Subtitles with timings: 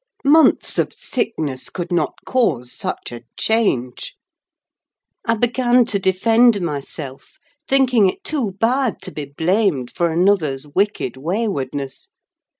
[0.25, 4.15] Months of sickness could not cause such a change!"
[5.25, 11.17] I began to defend myself, thinking it too bad to be blamed for another's wicked
[11.17, 12.09] waywardness.